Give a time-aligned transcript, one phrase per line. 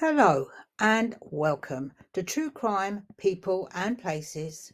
[0.00, 0.48] Hello
[0.78, 4.72] and welcome to True Crime People and Places,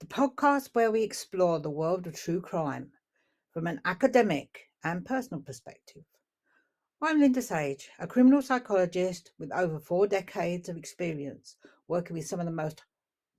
[0.00, 2.90] the podcast where we explore the world of true crime
[3.54, 6.02] from an academic and personal perspective.
[7.00, 11.56] I'm Linda Sage, a criminal psychologist with over four decades of experience
[11.88, 12.84] working with some of the most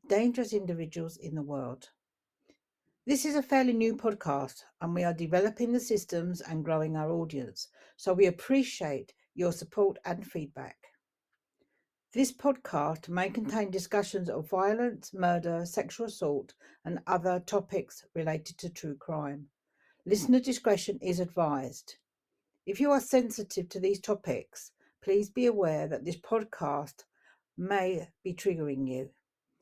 [0.10, 1.88] dangerous individuals in the world.
[3.06, 7.12] This is a fairly new podcast and we are developing the systems and growing our
[7.12, 10.78] audience, so we appreciate your support and feedback.
[12.18, 13.44] This podcast may mm-hmm.
[13.46, 19.50] contain discussions of violence, murder, sexual assault, and other topics related to true crime.
[20.02, 20.10] Mm-hmm.
[20.10, 21.98] Listener discretion is advised.
[22.66, 24.72] If you are sensitive to these topics,
[25.04, 27.04] please be aware that this podcast
[27.56, 29.12] may be triggering you.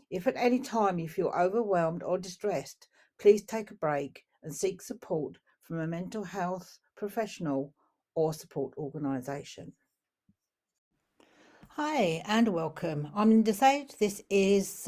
[0.09, 2.87] If at any time you feel overwhelmed or distressed,
[3.19, 7.73] please take a break and seek support from a mental health professional
[8.15, 9.73] or support organisation.
[11.77, 13.09] Hi and welcome.
[13.13, 13.97] I'm Linda Sage.
[13.99, 14.87] This is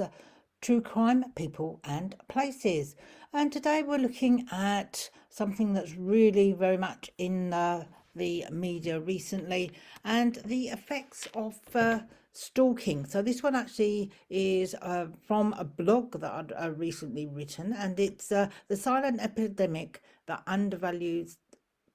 [0.62, 2.96] True Crime People and Places.
[3.34, 7.84] And today we're looking at something that's really very much in uh,
[8.16, 9.74] the media recently
[10.06, 12.00] and the effects of uh,
[12.32, 13.06] stalking.
[13.06, 18.00] So this one actually is uh, from a blog that I'd uh, recently written and
[18.00, 21.38] it's uh, the silent epidemic that undervalues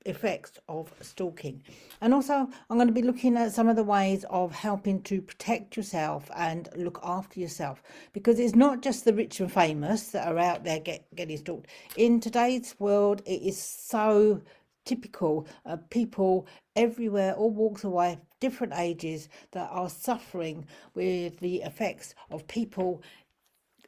[0.07, 1.63] effects of stalking.
[2.01, 5.23] And also, I'm going to be looking at some of the ways of helping to
[5.23, 10.27] protect yourself and look after yourself because it's not just the rich and famous that
[10.27, 11.69] are out there get, getting stalked.
[11.97, 14.41] In today's world, it is so
[14.85, 22.15] typical of people everywhere, all walks life, different ages, that are suffering with the effects
[22.31, 23.03] of people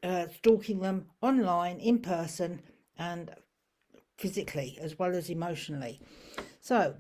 [0.03, 2.61] uh, stalking them online, in person,
[2.99, 3.31] and
[4.17, 6.01] physically as well as emotionally.
[6.61, 6.97] So,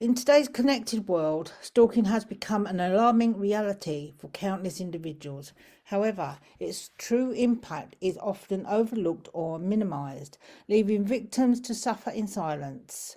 [0.00, 5.52] in today's connected world, stalking has become an alarming reality for countless individuals.
[5.84, 10.36] However, its true impact is often overlooked or minimized,
[10.68, 13.16] leaving victims to suffer in silence.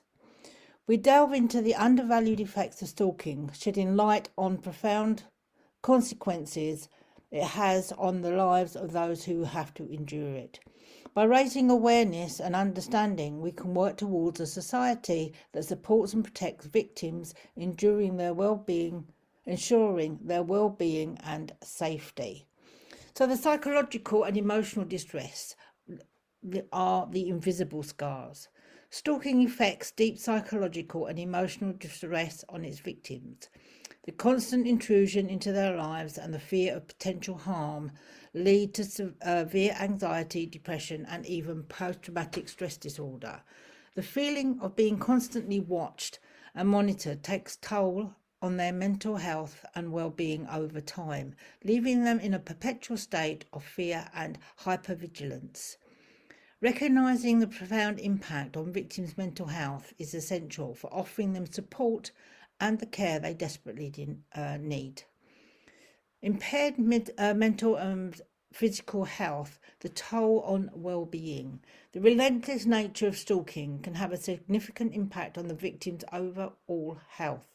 [0.86, 5.24] We delve into the undervalued effects of stalking, shedding light on profound
[5.82, 6.88] consequences
[7.32, 10.60] it has on the lives of those who have to endure it.
[11.14, 16.68] By raising awareness and understanding, we can work towards a society that supports and protects
[16.68, 19.06] victims, enduring their well-being,
[19.46, 22.46] ensuring their well-being and safety.
[23.16, 25.56] So the psychological and emotional distress
[26.72, 28.48] are the invisible scars.
[28.90, 33.50] Stalking affects deep psychological and emotional distress on its victims.
[34.08, 37.92] The constant intrusion into their lives and the fear of potential harm
[38.34, 43.42] lead to severe anxiety, depression, and even post traumatic stress disorder.
[43.96, 46.20] The feeling of being constantly watched
[46.56, 51.36] and monitored takes toll on their mental health and well-being over time,
[51.66, 55.76] leaving them in a perpetual state of fear and hypervigilance.
[56.62, 62.12] Recognizing the profound impact on victims' mental health is essential for offering them support
[62.60, 65.04] and the care they desperately uh, need.
[66.22, 71.60] Impaired mid, uh, mental and physical health, the toll on well-being.
[71.92, 77.48] The relentless nature of stalking can have a significant impact on the victim's overall health.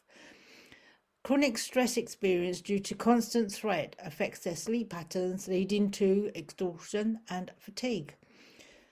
[1.23, 7.51] Chronic stress experience due to constant threat affects their sleep patterns, leading to exhaustion and
[7.57, 8.15] fatigue.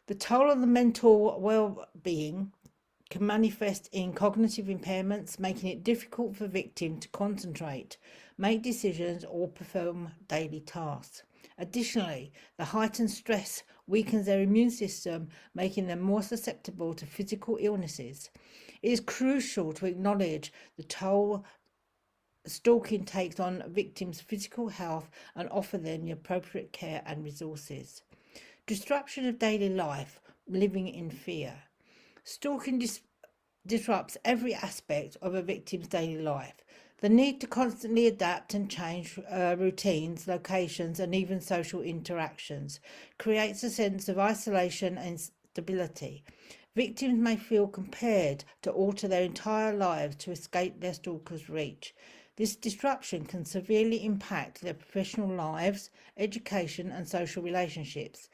[0.08, 2.54] The toll on the mental well-being
[3.12, 7.98] can manifest in cognitive impairments, making it difficult for victim to concentrate,
[8.38, 11.24] make decisions or perform daily tasks.
[11.58, 18.30] Additionally, the heightened stress weakens their immune system, making them more susceptible to physical illnesses.
[18.82, 21.44] It is crucial to acknowledge the toll
[22.48, 28.04] stalking takes on victims' physical health and offer them the appropriate care and resources.
[28.66, 31.64] Disruption of daily life, living in fear.
[32.24, 33.02] Stalking dis-
[33.66, 36.64] disrupts every aspect of a victim's daily life.
[37.00, 42.79] The need to constantly adapt and change uh, routines, locations, and even social interactions
[43.18, 46.23] creates a sense of isolation and stability.
[46.76, 51.96] Victims may feel compelled to alter their entire lives to escape their stalker's reach.
[52.35, 58.29] This disruption can severely impact their professional lives, education, and social relationships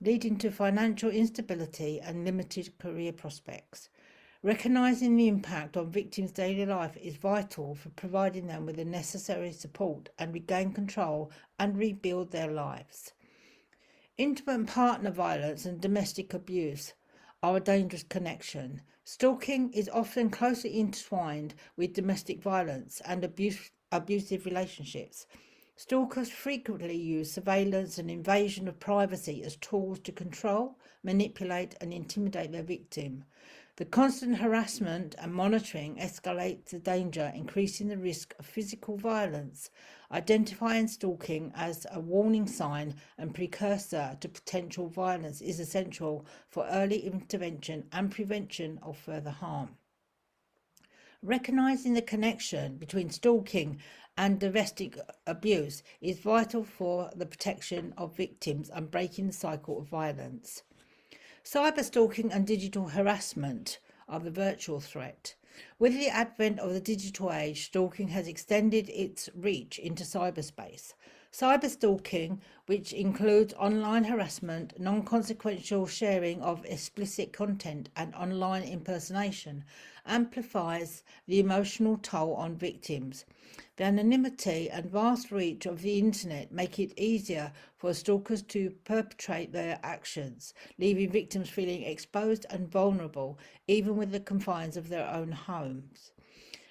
[0.00, 3.88] leading to financial instability and limited career prospects.
[4.42, 9.52] Recognising the impact on victims' daily life is vital for providing them with the necessary
[9.52, 13.12] support and regain control and rebuild their lives.
[14.16, 16.94] Intimate partner violence and domestic abuse
[17.42, 18.80] are a dangerous connection.
[19.04, 25.26] Stalking is often closely intertwined with domestic violence and abuse abusive relationships.
[25.82, 32.52] Stalkers frequently use surveillance and invasion of privacy as tools to control, manipulate, and intimidate
[32.52, 33.24] their victim.
[33.76, 39.70] The constant harassment and monitoring escalates the danger, increasing the risk of physical violence.
[40.12, 47.06] Identifying stalking as a warning sign and precursor to potential violence is essential for early
[47.06, 49.78] intervention and prevention of further harm.
[51.22, 53.78] Recognizing the connection between stalking
[54.20, 59.86] and domestic abuse is vital for the protection of victims and breaking the cycle of
[59.86, 60.62] violence.
[61.42, 65.34] Cyber stalking and digital harassment are the virtual threat.
[65.78, 70.92] With the advent of the digital age, stalking has extended its reach into cyberspace.
[71.32, 79.64] Cyberstalking, which includes online harassment, non consequential sharing of explicit content, and online impersonation,
[80.04, 83.24] amplifies the emotional toll on victims.
[83.76, 89.52] The anonymity and vast reach of the internet make it easier for stalkers to perpetrate
[89.52, 93.38] their actions, leaving victims feeling exposed and vulnerable,
[93.68, 96.10] even within the confines of their own homes.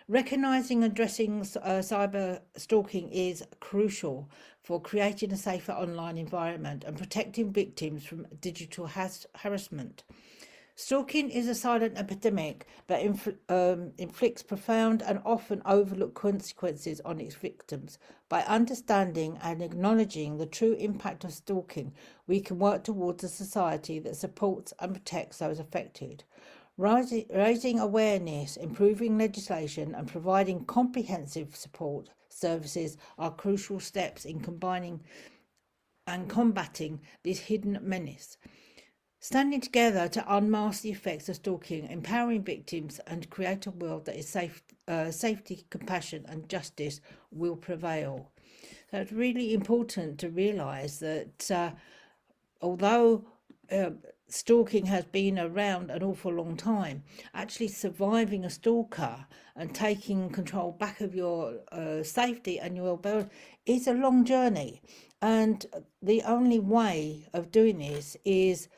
[0.09, 4.27] Recognizing and addressing uh, cyber stalking is crucial
[4.63, 10.03] for creating a safer online environment and protecting victims from digital has- harassment.
[10.73, 17.21] Stalking is a silent epidemic that infl- um, inflicts profound and often overlooked consequences on
[17.21, 17.99] its victims.
[18.29, 21.93] By understanding and acknowledging the true impact of stalking,
[22.25, 26.23] we can work towards a society that supports and protects those affected.
[26.79, 35.01] Raising awareness, improving legislation, and providing comprehensive support services are crucial steps in combining
[36.07, 38.37] and combating this hidden menace.
[39.19, 44.17] Standing together to unmask the effects of stalking, empowering victims, and create a world that
[44.17, 48.31] is safe, uh, safety, compassion, and justice will prevail.
[48.89, 51.71] So it's really important to realise that uh,
[52.61, 53.25] although
[53.69, 53.89] uh,
[54.29, 57.03] stalking has been around an awful long time.
[57.33, 63.29] Actually, surviving a stalker and taking control back of your uh, safety and your well-being
[63.65, 64.81] is a long journey.
[65.21, 65.65] And
[66.01, 68.69] the only way of doing this is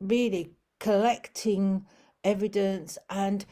[0.00, 1.86] really collecting
[2.22, 3.44] evidence and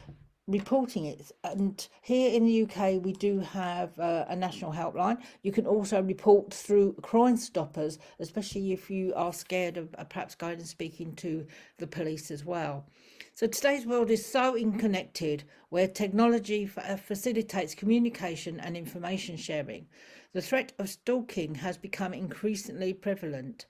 [0.47, 1.31] reporting it.
[1.43, 5.17] And here in the UK, we do have uh, a national helpline.
[5.41, 10.35] You can also report through Crime Stoppers, especially if you are scared of uh, perhaps
[10.35, 11.45] going and speaking to
[11.77, 12.85] the police as well.
[13.33, 19.87] So today's world is so interconnected, where technology uh, facilitates communication and information sharing.
[20.33, 23.65] The threat of stalking has become increasingly prevalent.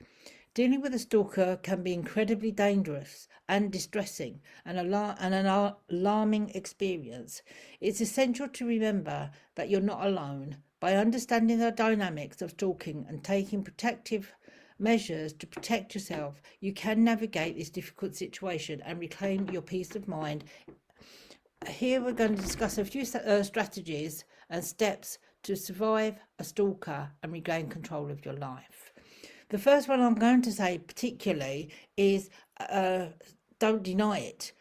[0.56, 6.50] Dealing with a stalker can be incredibly dangerous and distressing and, alar- and an alarming
[6.52, 7.42] experience.
[7.82, 10.56] It's essential to remember that you're not alone.
[10.80, 14.34] By understanding the dynamics of stalking and taking protective
[14.80, 20.08] measures to protect yourself, you can navigate this difficult situation and reclaim your peace of
[20.08, 20.46] mind.
[21.68, 27.12] Here we're going to discuss a few uh, strategies and steps to survive a stalker
[27.22, 28.94] and regain control of your life.
[29.50, 33.08] The first one I'm going to say particularly is uh,
[33.60, 34.54] don't deny it.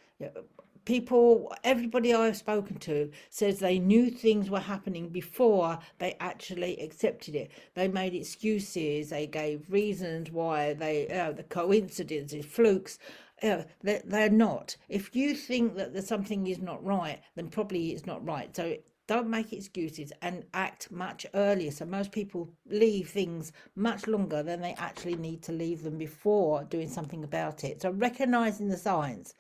[0.85, 7.35] People, everybody I've spoken to says they knew things were happening before they actually accepted
[7.35, 7.51] it.
[7.75, 12.99] They made excuses, they gave reasons why they, uh, the coincidences, flukes.
[13.43, 14.77] Uh, they're, they're not.
[14.91, 18.55] If you think that there's something is not right, then probably it's not right.
[18.55, 21.71] So don't make excuses and act much earlier.
[21.71, 26.65] So most people leave things much longer than they actually need to leave them before
[26.65, 27.83] doing something about it.
[27.83, 29.35] So recognizing the signs.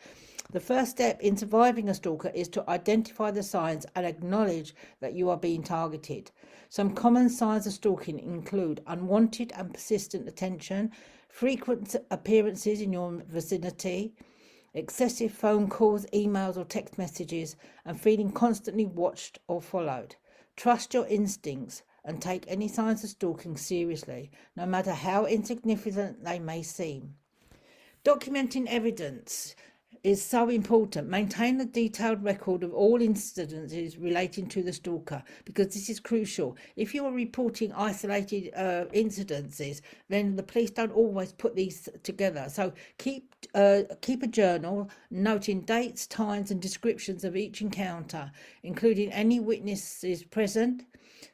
[0.51, 5.15] The first step in surviving a stalker is to identify the signs and acknowledge that
[5.15, 6.31] you are being targeted.
[6.69, 10.93] Some common signs of stalking include unwanted and persistent attention,
[11.29, 14.13] frequent appearances in your vicinity,
[14.75, 20.17] excessive phone calls, emails, or text messages, and feeling constantly watched or followed.
[20.57, 26.39] Trust your instincts and take any signs of stalking seriously, no matter how insignificant they
[26.39, 27.15] may seem.
[28.05, 29.55] Documenting evidence
[30.05, 31.09] is so important.
[31.09, 36.57] Maintain a detailed record of all incidences relating to the stalker because this is crucial.
[36.77, 39.81] If you are reporting isolated uh, incidences,
[40.11, 42.47] then the police don't always put these together.
[42.51, 48.31] So keep uh, keep a journal noting dates, times, and descriptions of each encounter,
[48.63, 50.85] including any witnesses present.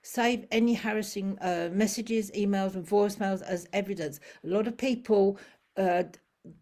[0.02, 4.20] Save any harassing uh, messages, emails, and voicemails as evidence.
[4.44, 5.38] A lot of people
[5.76, 6.04] uh,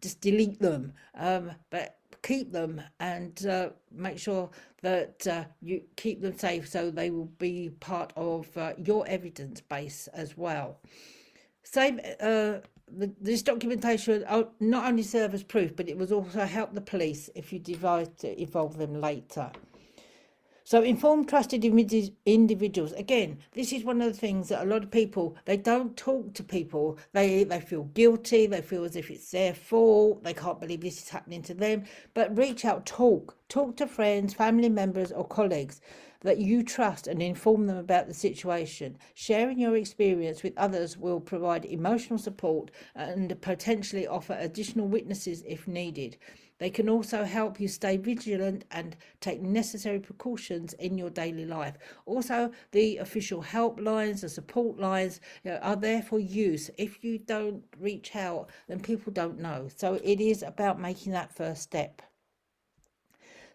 [0.01, 0.93] just delete them.
[1.15, 4.49] Um, but keep them and uh, make sure
[4.81, 9.61] that uh, you keep them safe so they will be part of uh, your evidence
[9.61, 10.79] base as well.
[11.63, 12.59] Same, uh,
[12.91, 16.81] the, this documentation will not only serve as proof, but it will also help the
[16.81, 19.51] police if you decide to involve them later.
[20.69, 22.91] So inform trusted individuals.
[22.91, 26.35] Again, this is one of the things that a lot of people they don't talk
[26.35, 26.99] to people.
[27.11, 28.45] They they feel guilty.
[28.45, 30.23] They feel as if it's their fault.
[30.23, 31.85] They can't believe this is happening to them.
[32.13, 35.81] But reach out, talk, talk to friends, family members, or colleagues
[36.21, 38.99] that you trust and inform them about the situation.
[39.15, 45.67] Sharing your experience with others will provide emotional support and potentially offer additional witnesses if
[45.67, 46.17] needed.
[46.59, 51.77] They can also help you stay vigilant and take necessary precautions in your daily life.
[52.05, 56.69] Also, the official helplines, the support lines you know, are there for use.
[56.77, 59.69] If you don't reach out, then people don't know.
[59.75, 62.01] So it is about making that first step.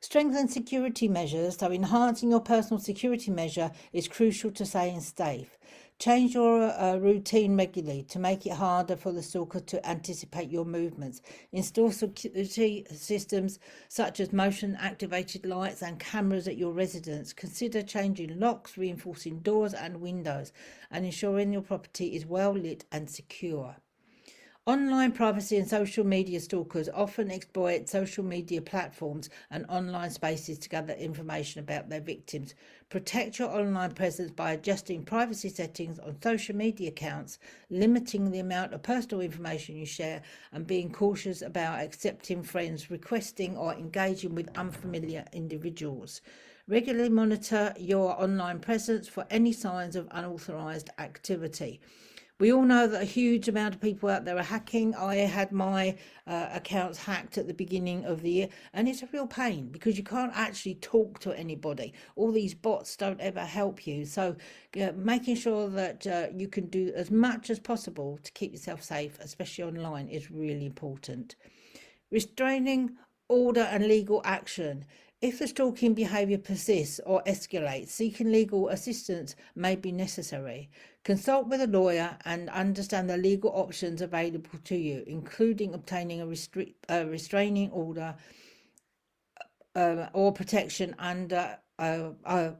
[0.00, 5.56] Strengthen security measures, so enhancing your personal security measure is crucial to staying safe.
[6.00, 10.64] Change your uh, routine regularly to make it harder for the stalker to anticipate your
[10.64, 11.22] movements.
[11.52, 17.32] Install security systems such as motion activated lights and cameras at your residence.
[17.32, 20.52] Consider changing locks, reinforcing doors and windows,
[20.90, 23.76] and ensuring your property is well lit and secure.
[24.66, 30.70] Online privacy and social media stalkers often exploit social media platforms and online spaces to
[30.70, 32.54] gather information about their victims.
[32.88, 38.72] Protect your online presence by adjusting privacy settings on social media accounts, limiting the amount
[38.72, 44.48] of personal information you share, and being cautious about accepting friends requesting or engaging with
[44.56, 46.22] unfamiliar individuals.
[46.68, 51.82] Regularly monitor your online presence for any signs of unauthorized activity.
[52.40, 54.92] We all know that a huge amount of people out there are hacking.
[54.96, 59.08] I had my uh, accounts hacked at the beginning of the year, and it's a
[59.12, 61.94] real pain because you can't actually talk to anybody.
[62.16, 64.04] All these bots don't ever help you.
[64.04, 64.34] So,
[64.80, 68.82] uh, making sure that uh, you can do as much as possible to keep yourself
[68.82, 71.36] safe, especially online, is really important.
[72.10, 72.96] Restraining
[73.28, 74.84] order and legal action.
[75.24, 80.68] If the stalking behaviour persists or escalates, seeking legal assistance may be necessary.
[81.02, 86.26] Consult with a lawyer and understand the legal options available to you, including obtaining a,
[86.90, 88.14] a restraining order
[89.74, 92.50] uh, or protection under uh, uh,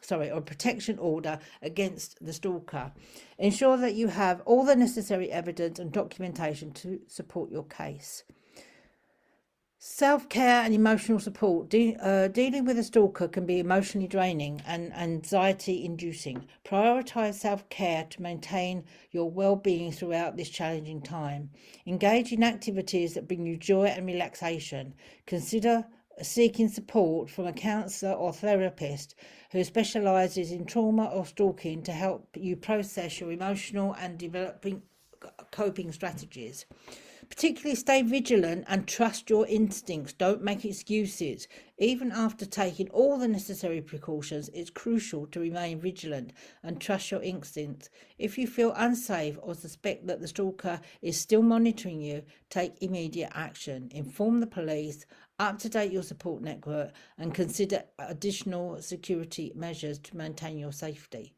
[0.00, 2.90] sorry, or protection order against the stalker.
[3.36, 8.24] Ensure that you have all the necessary evidence and documentation to support your case.
[9.86, 11.68] Self care and emotional support.
[11.68, 16.48] De- uh, dealing with a stalker can be emotionally draining and anxiety inducing.
[16.64, 21.50] Prioritize self care to maintain your well being throughout this challenging time.
[21.86, 24.94] Engage in activities that bring you joy and relaxation.
[25.26, 25.84] Consider
[26.22, 29.14] seeking support from a counsellor or therapist
[29.50, 34.80] who specialises in trauma or stalking to help you process your emotional and developing
[35.50, 36.64] coping strategies.
[37.28, 40.12] Particularly stay vigilant and trust your instincts.
[40.12, 41.48] Don't make excuses.
[41.78, 47.22] Even after taking all the necessary precautions, it's crucial to remain vigilant and trust your
[47.22, 47.88] instincts.
[48.18, 53.32] If you feel unsafe or suspect that the stalker is still monitoring you, take immediate
[53.34, 53.88] action.
[53.92, 55.04] Inform the police,
[55.38, 61.34] up to date your support network, and consider additional security measures to maintain your safety.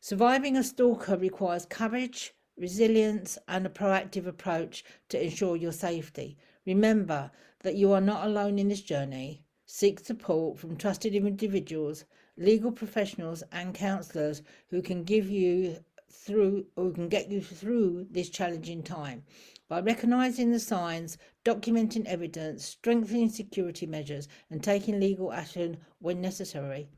[0.00, 6.36] Surviving a stalker requires courage, resilience, and a proactive approach to ensure your safety.
[6.64, 9.42] Remember that you are not alone in this journey.
[9.66, 12.04] Seek support from trusted individuals,
[12.36, 15.78] legal professionals, and counsellors who can give you
[16.10, 19.22] through or can get you through this challenging time.
[19.68, 26.88] By recognizing the signs, documenting evidence, strengthening security measures, and taking legal action when necessary,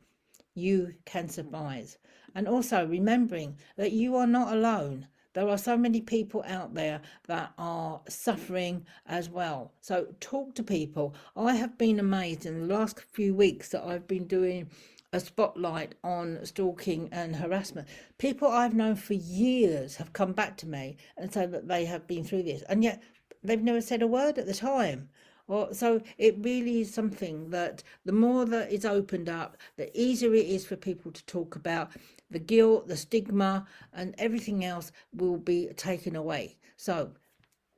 [0.54, 1.96] you can survive.
[2.34, 5.08] And also remembering that you are not alone.
[5.38, 9.70] There are so many people out there that are suffering as well.
[9.80, 11.14] So talk to people.
[11.36, 14.68] I have been amazed in the last few weeks that I've been doing
[15.12, 17.86] a spotlight on stalking and harassment.
[18.18, 22.08] People I've known for years have come back to me and said that they have
[22.08, 23.00] been through this, and yet
[23.44, 25.08] they've never said a word at the time.
[25.46, 30.34] Well, so it really is something that the more that it's opened up, the easier
[30.34, 31.92] it is for people to talk about
[32.30, 36.58] the guilt, the stigma, and everything else will be taken away.
[36.76, 37.12] So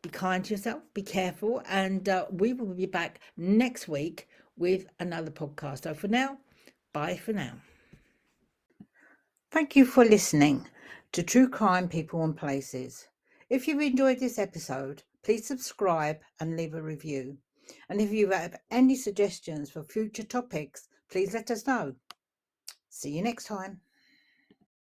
[0.02, 4.86] be kind to yourself, be careful, and uh, we will be back next week with
[4.98, 5.84] another podcast.
[5.84, 6.38] So for now,
[6.92, 7.54] bye for now.
[9.50, 10.68] Thank you for listening
[11.12, 13.08] to True Crime People and Places.
[13.48, 17.36] If you've enjoyed this episode, please subscribe and leave a review.
[17.88, 21.94] And if you have any suggestions for future topics, please let us know.
[22.88, 23.80] See you next time.